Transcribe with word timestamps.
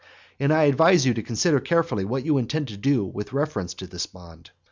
And 0.39 0.51
I 0.51 0.63
advise 0.63 1.05
you 1.05 1.13
to 1.13 1.21
consider 1.21 1.59
carefully 1.59 2.05
what 2.05 2.25
you 2.25 2.39
intend 2.39 2.69
to 2.69 2.75
do 2.77 3.05
with 3.05 3.33
reference 3.33 3.75
to 3.75 3.85
this 3.85 4.07
bond. 4.07 4.49